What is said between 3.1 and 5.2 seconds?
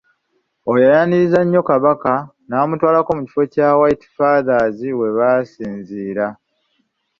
mu kifo kya White Fathers we